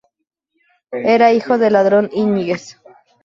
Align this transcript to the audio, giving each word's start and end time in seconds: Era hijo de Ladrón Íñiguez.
Era 1.03 1.31
hijo 1.31 1.59
de 1.59 1.69
Ladrón 1.69 2.09
Íñiguez. 2.11 2.81